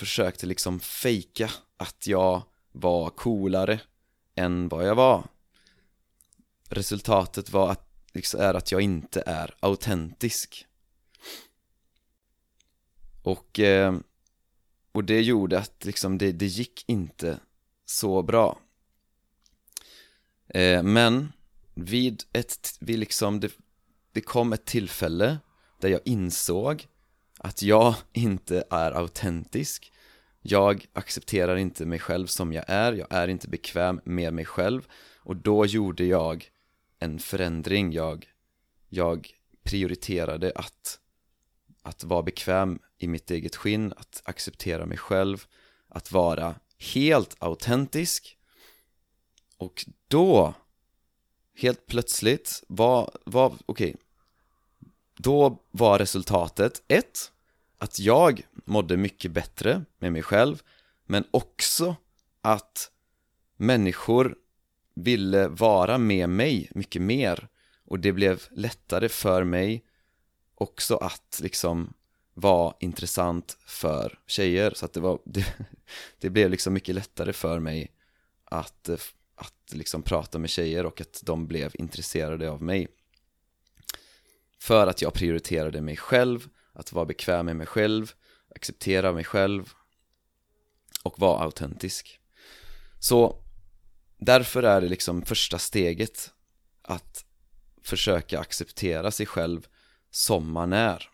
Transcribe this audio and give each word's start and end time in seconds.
försökte 0.00 0.46
liksom 0.46 0.80
fejka 0.80 1.50
att 1.76 2.06
jag 2.06 2.42
var 2.72 3.10
coolare 3.10 3.80
än 4.34 4.68
vad 4.68 4.88
jag 4.88 4.94
var. 4.94 5.28
Resultatet 6.68 7.50
var 7.50 7.70
att, 7.70 7.88
liksom, 8.12 8.40
är 8.40 8.54
att 8.54 8.72
jag 8.72 8.80
inte 8.80 9.22
är 9.26 9.54
autentisk. 9.60 10.66
Och, 13.22 13.60
eh, 13.60 13.98
och 14.92 15.04
det 15.04 15.20
gjorde 15.20 15.58
att 15.58 15.84
liksom 15.84 16.18
det, 16.18 16.32
det 16.32 16.46
gick 16.46 16.84
inte 16.86 17.40
så 17.84 18.22
bra. 18.22 18.58
Eh, 20.48 20.82
Men 20.82 21.32
vid 21.74 22.22
ett, 22.32 22.76
vid 22.80 22.98
liksom, 22.98 23.40
det, 23.40 23.52
det 24.12 24.20
kom 24.20 24.52
ett 24.52 24.64
tillfälle 24.64 25.38
där 25.80 25.88
jag 25.88 26.00
insåg 26.04 26.86
att 27.42 27.62
jag 27.62 27.94
inte 28.12 28.64
är 28.70 28.92
autentisk. 28.92 29.92
Jag 30.42 30.86
accepterar 30.92 31.56
inte 31.56 31.86
mig 31.86 31.98
själv 31.98 32.26
som 32.26 32.52
jag 32.52 32.64
är, 32.68 32.92
jag 32.92 33.06
är 33.10 33.28
inte 33.28 33.48
bekväm 33.48 34.00
med 34.04 34.34
mig 34.34 34.44
själv. 34.44 34.88
Och 35.16 35.36
då 35.36 35.66
gjorde 35.66 36.04
jag 36.04 36.50
en 36.98 37.18
förändring, 37.18 37.92
jag, 37.92 38.26
jag 38.88 39.30
prioriterade 39.62 40.52
att, 40.54 40.98
att 41.82 42.04
vara 42.04 42.22
bekväm 42.22 42.78
i 42.98 43.08
mitt 43.08 43.30
eget 43.30 43.56
skinn, 43.56 43.92
att 43.96 44.22
acceptera 44.24 44.86
mig 44.86 44.98
själv, 44.98 45.46
att 45.88 46.12
vara 46.12 46.54
helt 46.94 47.36
autentisk. 47.38 48.38
Och 49.56 49.86
då, 50.08 50.54
helt 51.56 51.86
plötsligt, 51.86 52.64
var, 52.68 53.10
var 53.24 53.46
okej 53.46 53.64
okay, 53.66 53.94
då 55.22 55.62
var 55.70 55.98
resultatet 55.98 56.82
ett, 56.88 57.32
att 57.78 57.98
jag 57.98 58.46
mådde 58.64 58.96
mycket 58.96 59.30
bättre 59.30 59.84
med 59.98 60.12
mig 60.12 60.22
själv 60.22 60.62
men 61.06 61.24
också 61.30 61.96
att 62.42 62.90
människor 63.56 64.36
ville 64.94 65.48
vara 65.48 65.98
med 65.98 66.28
mig 66.28 66.68
mycket 66.74 67.02
mer. 67.02 67.48
Och 67.84 68.00
det 68.00 68.12
blev 68.12 68.42
lättare 68.50 69.08
för 69.08 69.44
mig 69.44 69.84
också 70.54 70.96
att 70.96 71.40
liksom 71.42 71.94
vara 72.34 72.74
intressant 72.80 73.58
för 73.66 74.18
tjejer. 74.26 74.72
Så 74.74 74.84
att 74.84 74.92
det 74.92 75.00
var 75.00 75.18
det, 75.24 75.54
det 76.18 76.30
blev 76.30 76.50
liksom 76.50 76.72
mycket 76.74 76.94
lättare 76.94 77.32
för 77.32 77.58
mig 77.58 77.92
att, 78.44 78.88
att 79.34 79.72
liksom 79.72 80.02
prata 80.02 80.38
med 80.38 80.50
tjejer 80.50 80.86
och 80.86 81.00
att 81.00 81.20
de 81.24 81.46
blev 81.46 81.70
intresserade 81.74 82.50
av 82.50 82.62
mig 82.62 82.88
för 84.60 84.86
att 84.86 85.02
jag 85.02 85.14
prioriterade 85.14 85.80
mig 85.80 85.96
själv, 85.96 86.48
att 86.72 86.92
vara 86.92 87.04
bekväm 87.04 87.46
med 87.46 87.56
mig 87.56 87.66
själv, 87.66 88.12
acceptera 88.54 89.12
mig 89.12 89.24
själv 89.24 89.72
och 91.02 91.18
vara 91.18 91.42
autentisk 91.44 92.20
Så 92.98 93.42
därför 94.18 94.62
är 94.62 94.80
det 94.80 94.88
liksom 94.88 95.22
första 95.22 95.58
steget 95.58 96.30
att 96.82 97.24
försöka 97.82 98.40
acceptera 98.40 99.10
sig 99.10 99.26
själv 99.26 99.66
som 100.10 100.52
man 100.52 100.72
är 100.72 101.10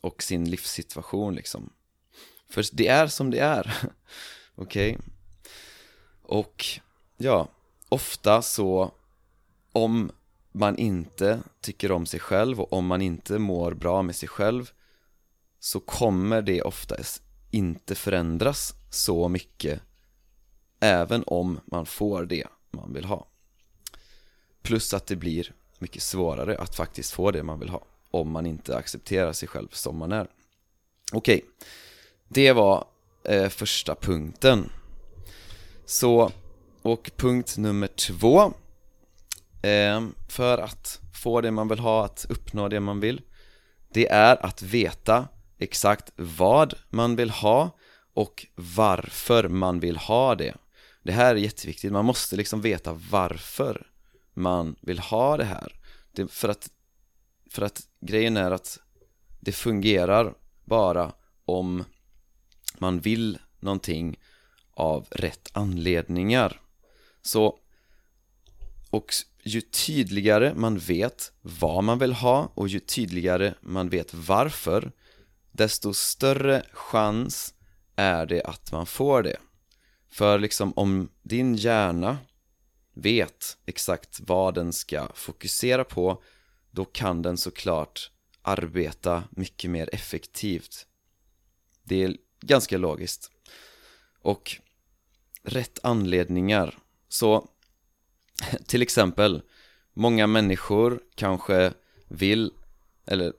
och 0.00 0.22
sin 0.22 0.50
livssituation 0.50 1.34
liksom 1.34 1.72
För 2.48 2.64
det 2.72 2.88
är 2.88 3.06
som 3.06 3.30
det 3.30 3.38
är, 3.38 3.74
okej? 4.54 4.92
Okay? 4.92 5.06
Och 6.22 6.66
ja, 7.16 7.48
ofta 7.88 8.42
så 8.42 8.94
om 9.72 10.12
man 10.52 10.76
inte 10.76 11.42
tycker 11.60 11.92
om 11.92 12.06
sig 12.06 12.20
själv 12.20 12.60
och 12.60 12.72
om 12.72 12.86
man 12.86 13.02
inte 13.02 13.38
mår 13.38 13.74
bra 13.74 14.02
med 14.02 14.16
sig 14.16 14.28
själv 14.28 14.70
så 15.58 15.80
kommer 15.80 16.42
det 16.42 16.62
oftast 16.62 17.22
inte 17.50 17.94
förändras 17.94 18.74
så 18.90 19.28
mycket 19.28 19.80
även 20.80 21.24
om 21.26 21.60
man 21.64 21.86
får 21.86 22.24
det 22.24 22.46
man 22.70 22.92
vill 22.92 23.04
ha. 23.04 23.26
Plus 24.62 24.94
att 24.94 25.06
det 25.06 25.16
blir 25.16 25.52
mycket 25.78 26.02
svårare 26.02 26.58
att 26.58 26.76
faktiskt 26.76 27.12
få 27.12 27.30
det 27.30 27.42
man 27.42 27.60
vill 27.60 27.68
ha 27.68 27.84
om 28.10 28.30
man 28.30 28.46
inte 28.46 28.76
accepterar 28.76 29.32
sig 29.32 29.48
själv 29.48 29.68
som 29.72 29.96
man 29.96 30.12
är. 30.12 30.28
Okej 31.12 31.36
okay. 31.36 31.48
det 32.28 32.52
var 32.52 32.84
eh, 33.24 33.48
första 33.48 33.94
punkten. 33.94 34.72
Så 35.84 36.32
och 36.82 37.10
punkt 37.16 37.58
nummer 37.58 37.86
två. 37.86 38.52
Ehm, 39.62 40.14
för 40.28 40.58
att 40.58 41.00
få 41.22 41.40
det 41.40 41.50
man 41.50 41.68
vill 41.68 41.78
ha, 41.78 42.04
att 42.04 42.26
uppnå 42.28 42.68
det 42.68 42.80
man 42.80 43.00
vill 43.00 43.22
det 43.92 44.08
är 44.08 44.46
att 44.46 44.62
veta 44.62 45.28
exakt 45.58 46.12
vad 46.16 46.74
man 46.90 47.16
vill 47.16 47.30
ha 47.30 47.78
och 48.14 48.46
varför 48.54 49.48
man 49.48 49.80
vill 49.80 49.96
ha 49.96 50.34
det. 50.34 50.56
Det 51.02 51.12
här 51.12 51.34
är 51.34 51.38
jätteviktigt, 51.38 51.92
man 51.92 52.04
måste 52.04 52.36
liksom 52.36 52.60
veta 52.60 52.92
varför 53.10 53.86
man 54.34 54.76
vill 54.80 54.98
ha 54.98 55.36
det 55.36 55.44
här. 55.44 55.80
Det, 56.12 56.32
för, 56.32 56.48
att, 56.48 56.70
för 57.50 57.62
att 57.62 57.82
grejen 58.00 58.36
är 58.36 58.50
att 58.50 58.78
det 59.40 59.52
fungerar 59.52 60.34
bara 60.64 61.12
om 61.44 61.84
man 62.78 63.00
vill 63.00 63.38
någonting 63.60 64.18
av 64.70 65.06
rätt 65.10 65.50
anledningar. 65.52 66.60
Så 67.22 67.58
och 68.90 69.12
ju 69.42 69.60
tydligare 69.60 70.54
man 70.54 70.78
vet 70.78 71.32
vad 71.40 71.84
man 71.84 71.98
vill 71.98 72.12
ha 72.12 72.52
och 72.54 72.68
ju 72.68 72.80
tydligare 72.80 73.54
man 73.60 73.88
vet 73.88 74.14
varför 74.14 74.92
desto 75.52 75.94
större 75.94 76.62
chans 76.72 77.54
är 77.96 78.26
det 78.26 78.42
att 78.42 78.72
man 78.72 78.86
får 78.86 79.22
det. 79.22 79.36
För 80.10 80.38
liksom 80.38 80.72
om 80.76 81.08
din 81.22 81.54
hjärna 81.54 82.18
vet 82.94 83.56
exakt 83.66 84.20
vad 84.20 84.54
den 84.54 84.72
ska 84.72 85.08
fokusera 85.14 85.84
på 85.84 86.22
då 86.70 86.84
kan 86.84 87.22
den 87.22 87.36
såklart 87.36 88.10
arbeta 88.42 89.24
mycket 89.30 89.70
mer 89.70 89.88
effektivt. 89.92 90.86
Det 91.82 92.04
är 92.04 92.16
ganska 92.40 92.78
logiskt. 92.78 93.30
Och 94.22 94.60
rätt 95.42 95.78
anledningar. 95.82 96.78
Så 97.08 97.48
till 98.66 98.82
exempel, 98.82 99.42
många 99.94 100.26
människor 100.26 101.00
kanske 101.14 101.72
vill, 102.08 102.52
eller 103.06 103.32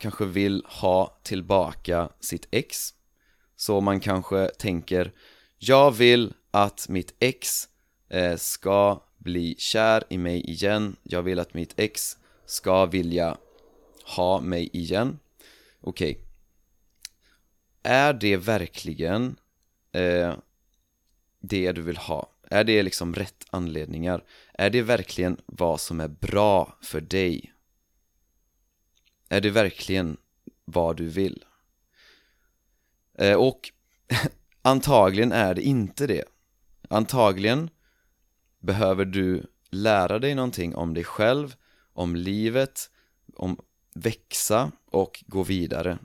kanske 0.00 0.24
vill 0.24 0.64
ha 0.66 1.18
tillbaka 1.22 2.08
sitt 2.20 2.48
ex 2.50 2.94
Så 3.56 3.80
man 3.80 4.00
kanske 4.00 4.48
tänker, 4.58 5.12
jag 5.58 5.90
vill 5.90 6.32
att 6.50 6.88
mitt 6.88 7.14
ex 7.18 7.68
eh, 8.08 8.36
ska 8.36 9.02
bli 9.18 9.54
kär 9.58 10.04
i 10.08 10.18
mig 10.18 10.50
igen 10.50 10.96
Jag 11.02 11.22
vill 11.22 11.38
att 11.38 11.54
mitt 11.54 11.74
ex 11.76 12.16
ska 12.46 12.86
vilja 12.86 13.36
ha 14.16 14.40
mig 14.40 14.70
igen 14.72 15.18
Okej 15.80 16.10
okay. 16.10 16.24
Är 17.82 18.12
det 18.12 18.36
verkligen 18.36 19.36
eh, 19.92 20.34
det 21.40 21.72
du 21.72 21.82
vill 21.82 21.96
ha? 21.96 22.32
Är 22.50 22.64
det 22.64 22.82
liksom 22.82 23.14
rätt 23.14 23.44
anledningar? 23.50 24.24
Är 24.54 24.70
det 24.70 24.82
verkligen 24.82 25.40
vad 25.46 25.80
som 25.80 26.00
är 26.00 26.08
bra 26.08 26.78
för 26.82 27.00
dig? 27.00 27.52
Är 29.28 29.40
det 29.40 29.50
verkligen 29.50 30.16
vad 30.64 30.96
du 30.96 31.08
vill? 31.08 31.44
Eh, 33.18 33.34
och 33.34 33.72
antagligen 34.62 35.32
är 35.32 35.54
det 35.54 35.62
inte 35.62 36.06
det 36.06 36.24
Antagligen 36.90 37.70
behöver 38.58 39.04
du 39.04 39.46
lära 39.70 40.18
dig 40.18 40.34
någonting 40.34 40.74
om 40.74 40.94
dig 40.94 41.04
själv, 41.04 41.56
om 41.92 42.16
livet, 42.16 42.90
om 43.34 43.60
växa 43.94 44.72
och 44.86 45.24
gå 45.26 45.42
vidare 45.42 45.98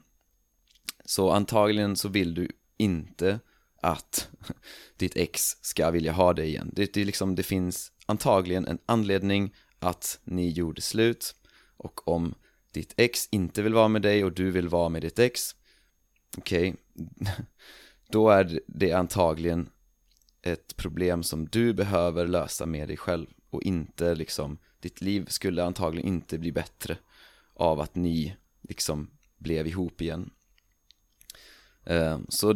Så 1.05 1.31
antagligen 1.31 1.95
så 1.95 2.09
vill 2.09 2.33
du 2.33 2.47
inte 2.77 3.39
att 3.83 4.29
ditt 4.97 5.15
ex 5.15 5.57
ska 5.61 5.91
vilja 5.91 6.11
ha 6.11 6.33
dig 6.33 6.47
igen. 6.47 6.69
Det, 6.73 6.93
det, 6.93 7.05
liksom, 7.05 7.35
det 7.35 7.43
finns 7.43 7.91
antagligen 8.05 8.67
en 8.67 8.79
anledning 8.85 9.55
att 9.79 10.19
ni 10.23 10.49
gjorde 10.49 10.81
slut. 10.81 11.35
Och 11.77 12.07
om 12.07 12.35
ditt 12.71 12.93
ex 12.97 13.27
inte 13.31 13.61
vill 13.61 13.73
vara 13.73 13.87
med 13.87 14.01
dig 14.01 14.23
och 14.23 14.33
du 14.33 14.51
vill 14.51 14.69
vara 14.69 14.89
med 14.89 15.01
ditt 15.01 15.19
ex 15.19 15.55
okej, 16.37 16.75
okay, 16.95 17.33
då 18.09 18.29
är 18.29 18.59
det 18.67 18.93
antagligen 18.93 19.69
ett 20.41 20.75
problem 20.75 21.23
som 21.23 21.45
du 21.45 21.73
behöver 21.73 22.27
lösa 22.27 22.65
med 22.65 22.87
dig 22.87 22.97
själv 22.97 23.27
och 23.49 23.63
inte 23.63 24.15
liksom, 24.15 24.57
ditt 24.79 25.01
liv 25.01 25.25
skulle 25.27 25.63
antagligen 25.63 26.07
inte 26.07 26.37
bli 26.37 26.51
bättre 26.51 26.97
av 27.53 27.79
att 27.79 27.95
ni 27.95 28.35
liksom 28.61 29.09
blev 29.37 29.67
ihop 29.67 30.01
igen. 30.01 30.29
Ehm, 31.85 32.25
så 32.29 32.55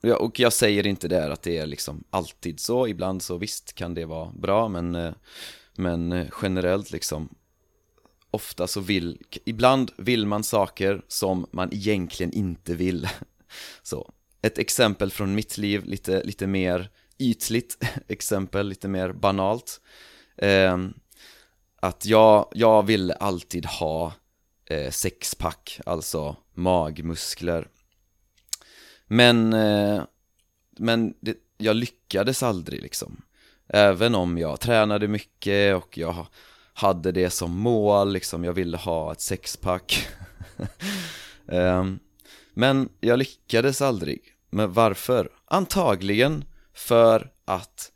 Ja, 0.00 0.16
och 0.16 0.40
jag 0.40 0.52
säger 0.52 0.86
inte 0.86 1.08
där 1.08 1.30
att 1.30 1.42
det 1.42 1.58
är 1.58 1.66
liksom 1.66 2.04
alltid 2.10 2.60
så, 2.60 2.88
ibland 2.88 3.22
så 3.22 3.36
visst 3.36 3.72
kan 3.72 3.94
det 3.94 4.04
vara 4.04 4.32
bra 4.32 4.68
men, 4.68 4.94
eh, 4.94 5.12
men 5.76 6.12
eh, 6.12 6.26
generellt 6.42 6.90
liksom 6.90 7.28
Ofta 8.32 8.66
så 8.66 8.80
vill, 8.80 9.22
ibland 9.44 9.90
vill 9.96 10.26
man 10.26 10.42
saker 10.42 11.02
som 11.08 11.46
man 11.52 11.72
egentligen 11.72 12.32
inte 12.32 12.74
vill. 12.74 13.08
Så, 13.82 14.12
ett 14.42 14.58
exempel 14.58 15.10
från 15.10 15.34
mitt 15.34 15.58
liv, 15.58 15.84
lite, 15.84 16.22
lite 16.22 16.46
mer 16.46 16.90
ytligt 17.18 17.84
exempel, 18.08 18.68
lite 18.68 18.88
mer 18.88 19.12
banalt. 19.12 19.80
Eh, 20.36 20.78
Att 21.80 22.06
jag, 22.06 22.48
jag 22.54 22.86
ville 22.86 23.14
alltid 23.14 23.66
ha 23.66 24.12
eh, 24.66 24.90
sexpack, 24.90 25.80
alltså 25.86 26.36
magmuskler. 26.54 27.68
Men, 29.12 29.52
eh, 29.52 30.02
men 30.78 31.14
det, 31.20 31.36
jag 31.58 31.76
lyckades 31.76 32.42
aldrig 32.42 32.82
liksom. 32.82 33.22
Även 33.68 34.14
om 34.14 34.38
jag 34.38 34.60
tränade 34.60 35.08
mycket 35.08 35.76
och 35.76 35.98
jag 35.98 36.26
hade 36.72 37.12
det 37.12 37.30
som 37.30 37.58
mål, 37.58 38.12
liksom 38.12 38.44
jag 38.44 38.52
ville 38.52 38.76
ha 38.76 39.12
ett 39.12 39.20
sexpack. 39.20 40.08
Um, 41.46 41.98
Men 42.54 42.88
jag 43.00 43.18
lyckades 43.18 43.82
aldrig, 43.82 44.20
men 44.50 44.72
varför? 44.72 45.30
Antagligen 45.44 46.44
för 46.72 47.32
att 47.44 47.92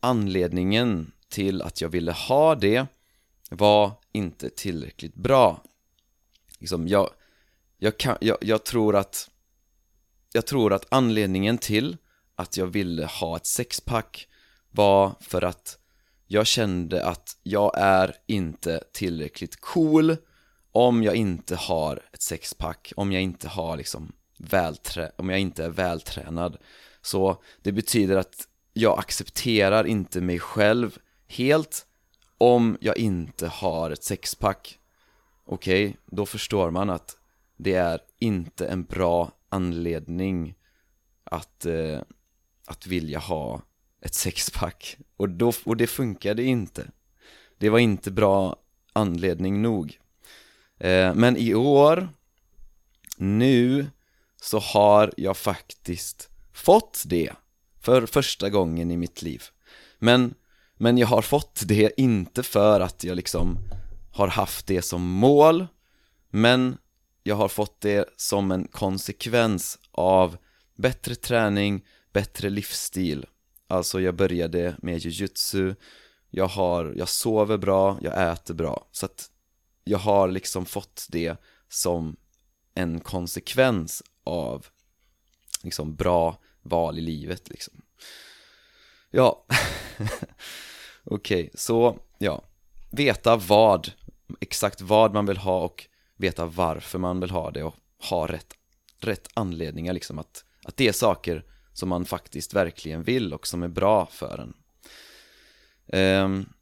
anledningen 0.00 1.12
till 1.28 1.62
att 1.62 1.80
jag 1.80 1.88
ville 1.88 2.12
ha 2.12 2.54
det 2.54 2.86
var 3.50 3.92
inte 4.12 4.50
tillräckligt 4.50 5.14
bra. 5.14 5.62
Liksom, 6.58 6.88
jag, 6.88 7.10
jag, 7.78 7.98
kan, 7.98 8.16
jag, 8.20 8.36
jag 8.40 8.64
tror 8.64 8.96
att 8.96 9.30
jag 10.32 10.46
tror 10.46 10.72
att 10.72 10.86
anledningen 10.88 11.58
till 11.58 11.96
att 12.36 12.56
jag 12.56 12.66
ville 12.66 13.06
ha 13.06 13.36
ett 13.36 13.46
sexpack 13.46 14.28
var 14.70 15.14
för 15.20 15.44
att 15.44 15.78
jag 16.26 16.46
kände 16.46 17.06
att 17.06 17.36
jag 17.42 17.72
är 17.78 18.14
inte 18.26 18.84
tillräckligt 18.92 19.60
cool 19.60 20.16
om 20.72 21.02
jag 21.02 21.14
inte 21.14 21.56
har 21.56 22.02
ett 22.12 22.22
sexpack, 22.22 22.92
om 22.96 23.12
jag 23.12 23.22
inte 23.22 23.48
har 23.48 23.76
liksom 23.76 24.12
välträ 24.38 25.12
om 25.16 25.30
jag 25.30 25.40
inte 25.40 25.64
är 25.64 25.68
vältränad. 25.70 26.56
Så 27.02 27.42
det 27.62 27.72
betyder 27.72 28.16
att 28.16 28.48
jag 28.72 28.98
accepterar 28.98 29.86
inte 29.86 30.20
mig 30.20 30.38
själv 30.38 30.98
helt 31.28 31.86
om 32.38 32.78
jag 32.80 32.98
inte 32.98 33.46
har 33.46 33.90
ett 33.90 34.04
sexpack. 34.04 34.78
Okej, 35.46 35.86
okay, 35.86 35.96
då 36.06 36.26
förstår 36.26 36.70
man 36.70 36.90
att 36.90 37.16
det 37.56 37.74
är 37.74 38.00
inte 38.18 38.66
en 38.66 38.84
bra 38.84 39.32
anledning 39.50 40.54
att, 41.24 41.66
eh, 41.66 42.00
att 42.66 42.86
vilja 42.86 43.18
ha 43.18 43.62
ett 44.00 44.14
sexpack. 44.14 44.96
Och, 45.16 45.28
då, 45.28 45.52
och 45.64 45.76
det 45.76 45.86
funkade 45.86 46.42
inte. 46.42 46.90
Det 47.58 47.68
var 47.68 47.78
inte 47.78 48.10
bra 48.10 48.56
anledning 48.92 49.62
nog. 49.62 49.98
Eh, 50.78 51.14
Men 51.14 51.36
i 51.36 51.54
år, 51.54 52.08
nu, 53.16 53.86
så 54.42 54.58
har 54.58 55.12
jag 55.16 55.36
faktiskt 55.36 56.28
fått 56.52 57.02
det 57.06 57.32
För 57.80 58.06
första 58.06 58.50
gången 58.50 58.90
i 58.90 58.96
mitt 58.96 59.22
liv. 59.22 59.42
Men, 59.98 60.34
men 60.76 60.98
jag 60.98 61.06
har 61.06 61.22
fått 61.22 61.62
det 61.66 62.00
inte 62.00 62.42
för 62.42 62.80
att 62.80 63.04
jag 63.04 63.16
liksom 63.16 63.58
har 64.12 64.28
haft 64.28 64.66
det 64.66 64.82
som 64.82 65.02
mål 65.02 65.66
Men 66.30 66.78
jag 67.30 67.36
har 67.36 67.48
fått 67.48 67.80
det 67.80 68.08
som 68.16 68.50
en 68.50 68.68
konsekvens 68.68 69.78
av 69.90 70.36
bättre 70.74 71.14
träning, 71.14 71.86
bättre 72.12 72.50
livsstil. 72.50 73.26
Alltså 73.66 74.00
jag 74.00 74.14
började 74.14 74.76
med 74.82 74.98
jujutsu 74.98 75.74
Jag 76.30 76.46
har, 76.46 76.94
jag 76.96 77.08
sover 77.08 77.56
bra, 77.56 77.98
jag 78.02 78.32
äter 78.32 78.54
bra. 78.54 78.88
Så 78.92 79.06
att 79.06 79.30
jag 79.84 79.98
har 79.98 80.28
liksom 80.28 80.66
fått 80.66 81.06
det 81.10 81.36
som 81.68 82.16
en 82.74 83.00
konsekvens 83.00 84.02
av 84.24 84.66
liksom 85.62 85.96
bra 85.96 86.38
val 86.62 86.98
i 86.98 87.00
livet 87.00 87.48
liksom. 87.48 87.82
Ja, 89.10 89.44
okej, 91.04 91.40
okay, 91.44 91.50
så 91.54 91.98
ja. 92.18 92.42
Veta 92.90 93.36
vad, 93.36 93.92
exakt 94.40 94.80
vad 94.80 95.14
man 95.14 95.26
vill 95.26 95.36
ha 95.36 95.64
och 95.64 95.86
veta 96.20 96.46
varför 96.46 96.98
man 96.98 97.20
vill 97.20 97.30
ha 97.30 97.50
det 97.50 97.62
och 97.62 97.74
ha 98.10 98.26
rätt, 98.26 98.54
rätt 98.98 99.28
anledningar 99.34 99.92
liksom 99.92 100.18
att, 100.18 100.44
att 100.64 100.76
det 100.76 100.88
är 100.88 100.92
saker 100.92 101.44
som 101.72 101.88
man 101.88 102.04
faktiskt 102.04 102.54
verkligen 102.54 103.02
vill 103.02 103.34
och 103.34 103.46
som 103.46 103.62
är 103.62 103.68
bra 103.68 104.06
för 104.06 104.38
en. 104.38 104.54
Um, 106.22 106.52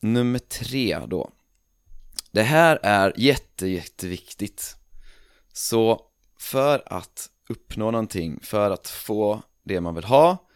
nummer 0.00 0.38
tre 0.38 0.98
då. 1.06 1.30
Det 2.30 2.42
här 2.42 2.78
är 2.82 3.12
jätte, 3.16 3.66
jätteviktigt. 3.66 4.76
Så 5.52 6.00
för 6.38 6.82
att 6.86 7.30
uppnå 7.48 7.90
någonting, 7.90 8.40
för 8.42 8.70
att 8.70 8.88
få 8.88 9.42
det 9.62 9.80
man 9.80 9.94
vill 9.94 10.04
ha, 10.04 10.48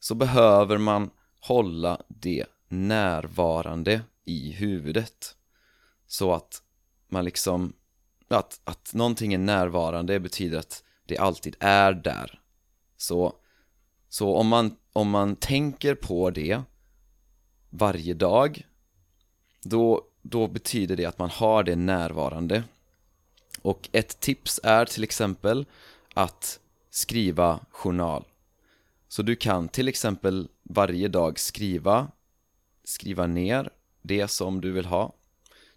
så 0.00 0.14
behöver 0.14 0.78
man 0.78 1.10
hålla 1.40 2.02
det 2.08 2.46
närvarande 2.68 4.02
i 4.24 4.52
huvudet. 4.52 5.36
Så 6.06 6.32
att 6.32 6.62
man 7.08 7.24
liksom, 7.24 7.72
att, 8.28 8.60
att 8.64 8.94
någonting 8.94 9.34
är 9.34 9.38
närvarande 9.38 10.20
betyder 10.20 10.58
att 10.58 10.82
det 11.06 11.18
alltid 11.18 11.56
är 11.60 11.92
där. 11.92 12.40
Så 12.96 13.34
så 14.08 14.36
om 14.36 14.48
man, 14.48 14.76
om 14.92 15.10
man 15.10 15.36
tänker 15.36 15.94
på 15.94 16.30
det 16.30 16.62
varje 17.70 18.14
dag 18.14 18.66
då, 19.62 20.02
då 20.22 20.48
betyder 20.48 20.96
det 20.96 21.04
att 21.04 21.18
man 21.18 21.30
har 21.30 21.62
det 21.62 21.76
närvarande. 21.76 22.64
Och 23.62 23.88
ett 23.92 24.20
tips 24.20 24.60
är 24.62 24.84
till 24.84 25.04
exempel 25.04 25.66
att 26.14 26.60
skriva 26.90 27.60
journal. 27.70 28.24
Så 29.08 29.22
du 29.22 29.36
kan 29.36 29.68
till 29.68 29.88
exempel 29.88 30.48
varje 30.62 31.08
dag 31.08 31.38
skriva 31.38 32.08
Skriva 32.84 33.26
ner 33.26 33.70
det 34.02 34.28
som 34.28 34.60
du 34.60 34.72
vill 34.72 34.86
ha. 34.86 35.12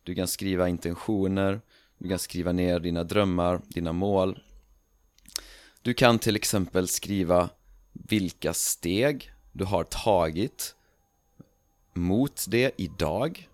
Du 0.03 0.15
kan 0.15 0.27
skriva 0.27 0.69
intentioner 0.69 1.61
du 1.97 2.09
kan 2.09 2.19
skriva 2.19 2.51
ner 2.51 2.79
dina 2.79 3.03
drömmar, 3.03 3.61
dina 3.67 3.93
mål 3.93 4.43
Du 5.81 5.93
kan 5.93 6.19
till 6.19 6.35
exempel 6.35 6.87
skriva 6.87 7.49
vilka 7.93 8.53
steg 8.53 9.31
du 9.51 9.65
har 9.65 9.83
tagit 9.83 10.75
mot 11.93 12.45
det 12.47 12.71
idag. 12.77 13.49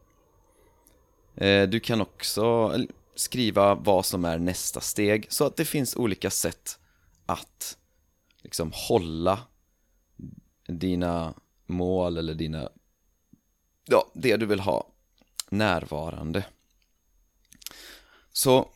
Eh, 1.35 1.69
du 1.69 1.79
kan 1.79 2.01
också 2.01 2.73
skriva 3.15 3.75
vad 3.75 4.05
som 4.05 4.25
är 4.25 4.39
nästa 4.39 4.81
steg 4.81 5.27
så 5.29 5.45
att 5.45 5.55
det 5.55 5.65
finns 5.65 5.95
olika 5.95 6.29
sätt 6.29 6.79
att 7.25 7.77
liksom 8.41 8.71
hålla 8.73 9.39
dina 10.67 11.33
mål 11.65 12.17
eller 12.17 12.33
dina, 12.33 12.69
ja, 13.85 14.11
det 14.13 14.37
du 14.37 14.45
vill 14.45 14.59
ha 14.59 14.87
närvarande. 15.49 16.45
Så 18.33 18.69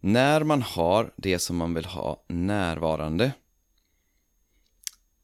när 0.00 0.44
man 0.44 0.62
har 0.62 1.14
det 1.16 1.38
som 1.38 1.56
man 1.56 1.74
vill 1.74 1.84
ha 1.84 2.24
närvarande 2.28 3.32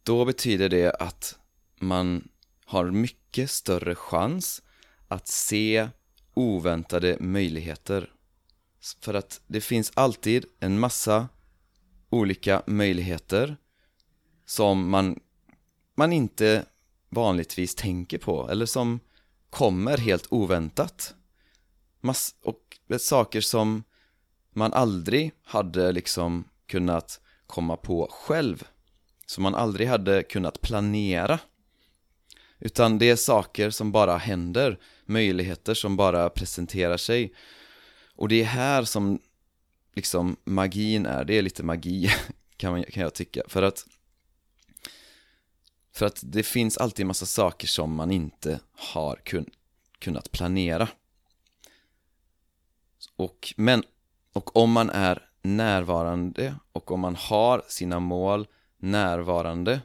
då 0.02 0.24
betyder 0.24 0.68
det 0.68 0.92
att 0.92 1.38
man 1.80 2.28
har 2.64 2.90
mycket 2.90 3.50
större 3.50 3.94
chans 3.94 4.62
att 5.08 5.28
se 5.28 5.88
oväntade 6.34 7.16
möjligheter. 7.20 8.10
För 9.00 9.14
att 9.14 9.40
det 9.46 9.60
finns 9.60 9.92
alltid 9.94 10.44
en 10.60 10.78
massa 10.78 11.28
olika 12.10 12.62
möjligheter 12.66 13.56
som 14.46 14.90
man, 14.90 15.20
man 15.94 16.12
inte 16.12 16.66
vanligtvis 17.08 17.74
tänker 17.74 18.18
på 18.18 18.48
eller 18.50 18.66
som 18.66 19.00
kommer 19.50 19.98
helt 19.98 20.26
oväntat. 20.30 21.14
Mass 22.04 22.34
och 22.42 22.78
saker 22.98 23.40
som 23.40 23.84
man 24.50 24.72
aldrig 24.72 25.32
hade 25.44 25.92
liksom 25.92 26.44
kunnat 26.66 27.20
komma 27.46 27.76
på 27.76 28.08
själv. 28.10 28.64
Som 29.26 29.42
man 29.42 29.54
aldrig 29.54 29.88
hade 29.88 30.22
kunnat 30.22 30.60
planera. 30.60 31.38
Utan 32.58 32.98
det 32.98 33.10
är 33.10 33.16
saker 33.16 33.70
som 33.70 33.92
bara 33.92 34.16
händer. 34.16 34.78
Möjligheter 35.06 35.74
som 35.74 35.96
bara 35.96 36.30
presenterar 36.30 36.96
sig. 36.96 37.34
Och 38.16 38.28
det 38.28 38.40
är 38.40 38.44
här 38.44 38.84
som 38.84 39.20
liksom 39.94 40.36
magin 40.44 41.06
är, 41.06 41.24
det 41.24 41.34
är 41.34 41.42
lite 41.42 41.62
magi 41.62 42.10
kan, 42.56 42.72
man, 42.72 42.84
kan 42.84 43.02
jag 43.02 43.14
tycka. 43.14 43.42
För 43.48 43.62
att 43.62 43.86
För 45.92 46.06
att 46.06 46.20
det 46.22 46.42
finns 46.42 46.78
alltid 46.78 47.02
en 47.02 47.08
massa 47.08 47.26
saker 47.26 47.68
som 47.68 47.94
man 47.94 48.10
inte 48.10 48.60
har 48.72 49.20
kun, 49.24 49.50
kunnat 49.98 50.32
planera 50.32 50.88
och, 53.16 53.54
men 53.56 53.82
och 54.32 54.56
om 54.56 54.72
man 54.72 54.90
är 54.90 55.28
närvarande 55.42 56.54
och 56.72 56.90
om 56.90 57.00
man 57.00 57.16
har 57.16 57.62
sina 57.68 58.00
mål 58.00 58.46
närvarande 58.78 59.80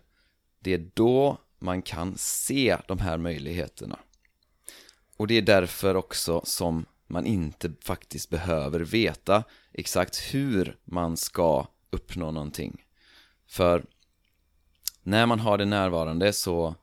Det 0.59 0.73
är 0.73 0.89
då 0.93 1.37
man 1.59 1.81
kan 1.81 2.17
se 2.17 2.77
de 2.87 2.99
här 2.99 3.17
möjligheterna 3.17 3.99
Och 5.17 5.27
det 5.27 5.37
är 5.37 5.41
därför 5.41 5.95
också 5.95 6.41
som 6.43 6.85
man 7.07 7.25
inte 7.25 7.71
faktiskt 7.81 8.29
behöver 8.29 8.79
veta 8.79 9.43
exakt 9.71 10.33
hur 10.33 10.77
man 10.85 11.17
ska 11.17 11.67
uppnå 11.89 12.31
någonting. 12.31 12.85
För 13.47 13.85
när 15.03 15.25
man 15.25 15.39
har 15.39 15.57
det 15.57 15.65
närvarande 15.65 16.33
så, 16.33 16.75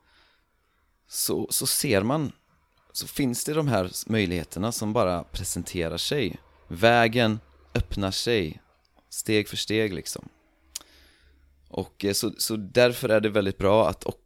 så, 1.09 1.47
så 1.50 1.66
ser 1.66 2.02
man, 2.02 2.33
så 2.97 3.07
finns 3.07 3.45
det 3.45 3.55
de 3.55 3.69
här 3.69 3.91
möjligheterna 4.07 4.73
som 4.73 4.93
bara 4.93 5.25
presenterar 5.25 5.97
sig. 5.97 6.37
Vägen 6.69 7.41
öppnar 7.75 8.11
sig, 8.11 8.61
steg 9.09 9.49
för 9.49 9.57
steg 9.57 9.95
liksom. 9.95 10.29
Och 11.69 12.05
eh, 12.05 12.12
så, 12.12 12.33
så 12.38 12.57
därför 12.57 13.09
är 13.09 13.21
det 13.21 13.29
väldigt 13.29 13.59
bra 13.59 13.88
att 13.88 14.05
och, 14.05 14.21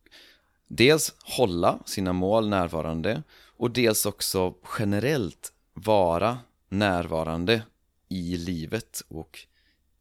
dels 0.69 1.15
hålla 1.25 1.79
sina 1.87 2.13
mål 2.13 2.49
närvarande 2.49 3.23
och 3.57 3.71
dels 3.71 4.07
också 4.07 4.55
generellt 4.79 5.53
vara 5.75 6.39
närvarande 6.69 7.63
i 8.09 8.37
livet 8.37 9.03
och 9.09 9.39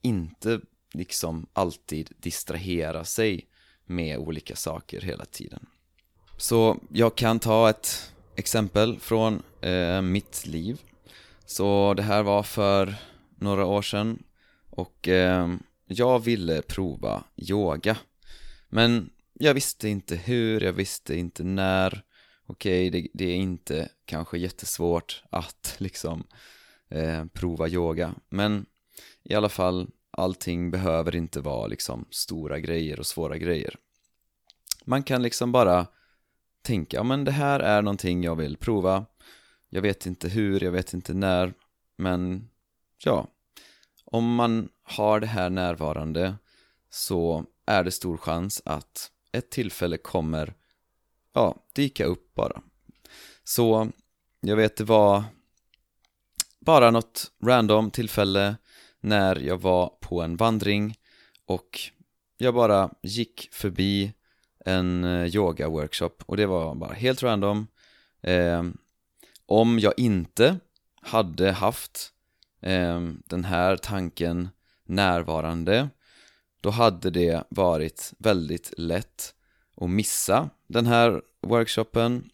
inte 0.01 0.59
liksom 0.93 1.47
alltid 1.53 2.11
distrahera 2.17 3.03
sig 3.03 3.47
med 3.85 4.17
olika 4.17 4.55
saker 4.55 5.01
hela 5.01 5.25
tiden. 5.25 5.65
Så 6.37 6.77
jag 6.89 7.15
kan 7.15 7.39
ta 7.39 7.69
ett 7.69 8.13
exempel 8.39 8.99
från 8.99 9.43
eh, 9.61 10.01
mitt 10.01 10.45
liv. 10.45 10.81
Så 11.45 11.93
det 11.93 12.03
här 12.03 12.23
var 12.23 12.43
för 12.43 12.95
några 13.35 13.65
år 13.65 13.81
sedan 13.81 14.23
och 14.69 15.07
eh, 15.07 15.55
jag 15.85 16.19
ville 16.19 16.61
prova 16.61 17.23
yoga. 17.35 17.97
Men 18.69 19.09
jag 19.33 19.53
visste 19.53 19.89
inte 19.89 20.15
hur, 20.15 20.61
jag 20.61 20.73
visste 20.73 21.15
inte 21.15 21.43
när. 21.43 22.03
Okej, 22.45 22.89
okay, 22.89 23.01
det, 23.01 23.07
det, 23.13 23.31
är 23.31 23.35
inte 23.35 23.89
kanske 24.05 24.37
jättesvårt 24.37 25.23
att 25.29 25.75
liksom 25.77 26.23
eh, 26.89 27.25
prova 27.25 27.67
yoga. 27.67 28.15
Men 28.29 28.65
i 29.23 29.35
alla 29.35 29.49
fall, 29.49 29.87
allting 30.11 30.71
behöver 30.71 31.15
inte 31.15 31.41
vara 31.41 31.67
liksom 31.67 32.05
stora 32.09 32.59
grejer 32.59 32.99
och 32.99 33.07
svåra 33.07 33.37
grejer. 33.37 33.75
Man 34.85 35.03
kan 35.03 35.23
liksom 35.23 35.51
bara 35.51 35.87
tänka, 36.61 36.97
ja 36.97 37.03
men 37.03 37.23
det 37.23 37.31
här 37.31 37.59
är 37.59 37.81
någonting 37.81 38.23
jag 38.23 38.35
vill 38.35 38.57
prova. 38.57 39.05
Jag 39.69 39.81
vet 39.81 40.05
inte 40.05 40.29
hur, 40.29 40.63
jag 40.63 40.71
vet 40.71 40.93
inte 40.93 41.13
när, 41.13 41.53
men 41.97 42.49
ja, 43.03 43.27
om 44.05 44.35
man 44.35 44.69
har 44.83 45.19
det 45.19 45.27
här 45.27 45.49
närvarande 45.49 46.35
så 46.89 47.45
är 47.65 47.83
det 47.83 47.91
stor 47.91 48.17
chans 48.17 48.61
att 48.65 49.11
ett 49.31 49.49
tillfälle 49.49 49.97
kommer 49.97 50.53
ja, 51.33 51.55
dyka 51.73 52.05
upp 52.05 52.35
bara. 52.35 52.61
Så 53.43 53.91
jag 54.39 54.55
vet 54.55 54.77
det 54.77 54.83
var 54.83 55.23
bara 56.59 56.91
något 56.91 57.31
random 57.43 57.91
tillfälle 57.91 58.55
när 58.99 59.35
jag 59.35 59.61
var 59.61 59.87
på 60.01 60.21
en 60.21 60.37
vandring 60.37 60.95
och 61.45 61.79
jag 62.37 62.53
bara 62.53 62.89
gick 63.01 63.49
förbi 63.51 64.13
en 64.65 65.03
eh, 65.03 65.35
yoga 65.35 65.69
workshop 65.69 66.11
och 66.25 66.37
det 66.37 66.45
var 66.45 66.75
bara 66.75 66.93
helt 66.93 67.23
random. 67.23 67.67
Eh, 68.21 68.63
om 69.45 69.79
jag 69.79 69.93
inte 69.97 70.59
hade 71.01 71.51
haft 71.51 72.11
eh, 72.61 73.01
den 73.25 73.45
här 73.45 73.77
tanken 73.77 74.49
närvarande 74.85 75.89
då 76.61 76.69
hade 76.69 77.09
det 77.09 77.43
varit 77.49 78.13
väldigt 78.17 78.73
lätt 78.77 79.35
att 79.75 79.89
missa 79.89 80.49
den 80.67 80.85
här 80.85 81.21
workshopen. 81.41 82.29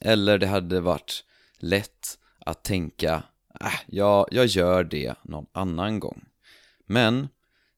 Eller 0.00 0.38
det 0.38 0.46
hade 0.46 0.80
varit 0.80 1.24
lätt 1.58 2.18
att 2.38 2.64
tänka 2.64 3.22
äh, 3.60 3.74
jag, 3.86 4.26
jag 4.30 4.46
gör 4.46 4.84
det 4.84 5.14
någon 5.22 5.46
annan 5.52 6.00
gång. 6.00 6.24
Men 6.86 7.28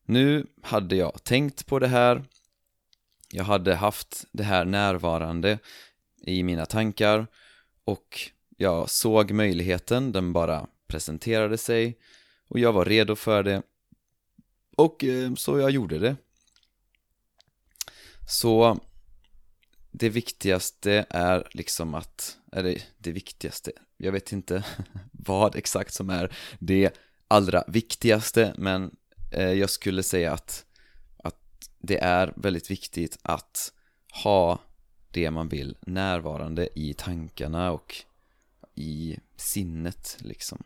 nu 0.05 0.47
hade 0.63 0.97
jag 0.97 1.25
tänkt 1.25 1.67
på 1.67 1.79
det 1.79 1.89
här 1.89 2.25
jag 3.35 3.45
hade 3.45 3.75
haft 3.75 4.25
det 4.33 4.43
här 4.43 4.65
närvarande 4.65 5.59
i 6.23 6.43
mina 6.43 6.67
tankar 6.67 7.27
och 7.85 8.31
jag 8.57 8.91
såg 8.91 9.31
möjligheten, 9.31 10.13
den 10.13 10.33
bara 10.33 10.67
presenterade 10.87 11.59
sig 11.59 11.99
och 12.49 12.59
jag 12.59 12.73
var 12.73 12.85
redo 12.85 13.17
för 13.17 13.43
det. 13.43 13.63
Och 14.77 15.05
eh, 15.05 15.35
så 15.35 15.59
jag 15.59 15.71
gjorde 15.71 15.99
det. 15.99 16.17
Så 18.29 18.79
det 19.91 20.09
viktigaste 20.09 21.07
är 21.11 21.49
liksom 21.51 21.95
att, 21.95 22.39
eller 22.53 22.83
det 22.99 23.13
viktigaste, 23.13 23.73
jag 23.97 24.13
vet 24.13 24.33
inte 24.33 24.65
vad 25.13 25.57
exakt 25.57 25.95
som 25.95 26.11
är 26.11 26.37
det 26.59 26.99
allra 27.29 27.65
viktigaste 27.69 28.55
men 28.59 28.97
eh, 29.33 29.53
jag 29.53 29.71
skulle 29.71 30.03
säga 30.03 30.33
att, 30.33 30.41
att 30.43 30.65
det 31.87 31.99
är 31.99 32.33
väldigt 32.37 32.71
viktigt 32.71 33.19
att 33.23 33.73
ha 34.25 34.59
det 35.11 35.31
man 35.31 35.49
vill 35.49 35.77
närvarande 35.81 36.69
i 36.79 36.95
tankarna 36.95 37.73
och 37.73 37.95
i 38.75 39.19
sinnet 39.37 40.17
liksom. 40.21 40.63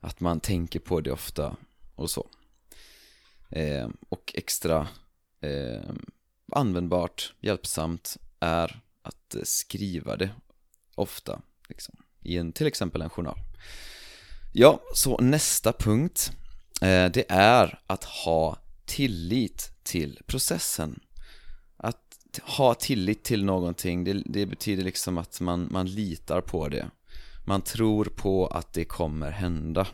Att 0.00 0.20
man 0.20 0.40
tänker 0.40 0.80
på 0.80 1.00
det 1.00 1.12
ofta 1.12 1.56
och 1.94 2.10
så. 2.10 2.28
Eh, 3.50 3.88
och 4.08 4.32
extra 4.34 4.88
eh, 5.40 5.90
användbart, 6.52 7.34
hjälpsamt 7.40 8.16
är 8.40 8.80
att 9.02 9.36
skriva 9.42 10.16
det 10.16 10.30
ofta 10.94 11.40
liksom, 11.68 11.96
i 12.22 12.36
en, 12.36 12.52
till 12.52 12.66
exempel 12.66 13.02
en 13.02 13.10
journal. 13.10 13.38
Ja, 14.52 14.80
så 14.94 15.18
nästa 15.18 15.72
punkt 15.72 16.32
eh, 16.82 17.10
det 17.10 17.24
är 17.28 17.80
att 17.86 18.04
ha 18.04 18.58
tillit 18.86 19.72
till 19.82 20.20
processen. 20.26 21.00
Att 21.76 22.40
ha 22.42 22.74
tillit 22.74 23.24
till 23.24 23.44
någonting, 23.44 24.04
det, 24.04 24.22
det 24.26 24.46
betyder 24.46 24.84
liksom 24.84 25.18
att 25.18 25.40
man, 25.40 25.68
man 25.70 25.86
litar 25.86 26.40
på 26.40 26.68
det. 26.68 26.90
Man 27.46 27.62
tror 27.62 28.04
på 28.04 28.46
att 28.46 28.72
det 28.72 28.84
kommer 28.84 29.30
hända. 29.30 29.86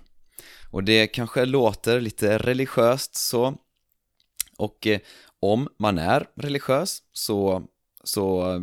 Och 0.71 0.85
det 0.85 1.07
kanske 1.07 1.45
låter 1.45 2.01
lite 2.01 2.39
religiöst 2.39 3.17
så. 3.17 3.55
Och 4.57 4.87
eh, 4.87 5.01
om 5.41 5.69
man 5.79 5.99
är 5.99 6.27
religiös 6.35 7.03
så, 7.13 7.63
så 8.05 8.59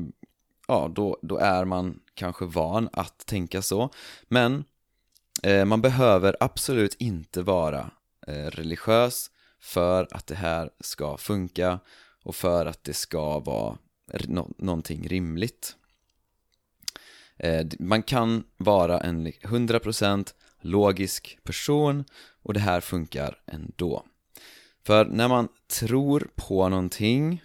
ja, 0.68 0.92
då, 0.96 1.20
då 1.22 1.38
är 1.38 1.66
man 1.66 2.00
kanske 2.14 2.46
van 2.46 2.90
att 2.94 3.26
tänka 3.26 3.62
så. 3.62 3.90
Men 4.28 4.64
eh, 5.44 5.66
man 5.66 5.82
behöver 5.82 6.36
absolut 6.40 6.96
inte 7.00 7.42
vara 7.42 7.92
eh, 8.28 8.46
religiös 8.46 9.32
för 9.60 10.08
att 10.12 10.28
det 10.28 10.36
här 10.36 10.70
ska 10.80 11.18
funka 11.18 11.80
och 12.24 12.36
för 12.36 12.66
att 12.66 12.84
det 12.84 12.94
ska 12.94 13.40
vara 13.40 13.78
no 14.28 14.54
någonting 14.58 15.08
rimligt. 15.08 15.76
Eh, 17.38 17.68
man 17.80 18.04
kan 18.04 18.44
vara 18.58 19.00
en 19.00 19.28
100% 19.28 20.34
logisk 20.62 21.40
person 21.44 22.06
och 22.44 22.54
det 22.54 22.60
här 22.60 22.82
funkar 22.82 23.42
ändå. 23.46 24.06
För 24.86 25.06
när 25.06 25.28
man 25.28 25.48
tror 25.80 26.30
på 26.36 26.70
någonting 26.70 27.44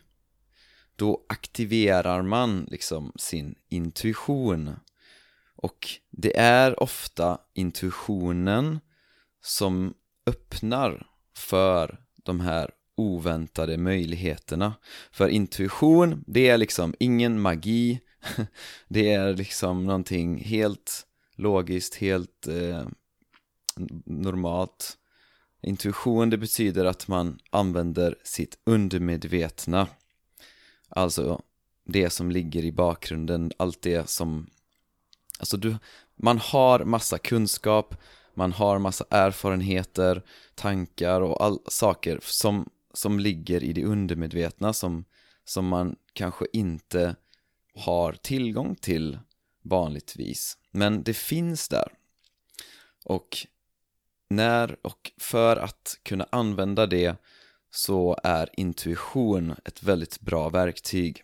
då 0.97 1.25
aktiverar 1.29 2.23
man 2.23 2.67
liksom 2.71 3.13
sin 3.17 3.55
intuition. 3.69 4.77
Och 5.57 5.89
det 6.11 6.39
är 6.39 6.83
ofta 6.83 7.39
intuitionen 7.55 8.81
som 9.41 9.95
öppnar 10.27 11.07
för 11.37 12.04
de 12.25 12.41
här 12.41 12.71
oväntade 12.97 13.79
möjligheterna. 13.79 14.75
För 15.13 15.29
intuition, 15.29 16.25
det 16.27 16.49
är 16.49 16.59
liksom 16.59 16.95
ingen 16.99 17.41
magi. 17.41 18.01
Det 18.89 19.13
är 19.13 19.35
liksom 19.35 19.85
någonting 19.85 20.39
helt 20.39 21.07
logiskt, 21.37 21.95
helt 21.95 22.47
eh, 22.47 22.87
normalt. 24.07 24.99
Intuition 25.63 26.31
det 26.31 26.39
betyder 26.39 26.85
att 26.85 27.09
man 27.09 27.39
använder 27.51 28.19
sitt 28.25 28.59
undermedvetna. 28.65 29.89
Alltså 30.89 31.43
det 31.85 32.11
som 32.11 32.31
ligger 32.31 32.65
i 32.65 32.73
bakgrunden, 32.73 33.53
allt 33.57 33.83
det 33.83 34.11
som 34.11 34.47
Alltså 35.39 35.57
du, 35.57 35.77
man 36.17 36.39
har 36.39 36.85
massa 36.85 37.19
kunskap, 37.19 37.95
man 38.37 38.53
har 38.53 38.79
massa 38.79 39.05
erfarenheter, 39.11 40.23
tankar 40.55 41.21
och 41.21 41.45
all, 41.45 41.59
saker 41.69 42.19
som, 42.23 42.69
som 42.95 43.21
ligger 43.21 43.65
i 43.65 43.73
det 43.73 43.85
undermedvetna 43.85 44.73
som, 44.73 45.05
som 45.45 45.67
man 45.69 45.97
kanske 46.13 46.47
inte 46.53 47.17
har 47.75 48.13
tillgång 48.13 48.75
till 48.75 49.19
vanligtvis 49.63 50.59
Men 50.71 51.03
det 51.03 51.15
finns 51.15 51.69
där 51.69 51.89
Och 53.05 53.37
när 54.29 54.77
och 54.83 55.13
för 55.19 55.57
att 55.57 55.99
kunna 56.03 56.27
använda 56.31 56.87
det 56.87 57.17
så 57.71 58.19
är 58.23 58.49
intuition 58.53 59.55
ett 59.65 59.83
väldigt 59.83 60.21
bra 60.21 60.49
verktyg. 60.49 61.23